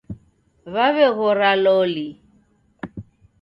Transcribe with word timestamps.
W'aweghora 0.73 1.51
loli. 1.63 2.07